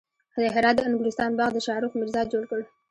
[0.39, 2.59] د هرات د انګورستان باغ د شاهرخ میرزا جوړ کړ